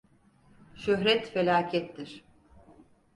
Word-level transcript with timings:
Şöhret 0.75 1.27
felakettir. 1.31 2.23